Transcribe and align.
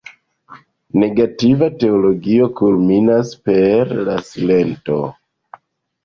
Negativa 1.01 1.67
teologio 1.83 2.47
kulminas 2.59 3.33
per 3.49 3.91
la 4.07 4.15
silento. 4.31 4.97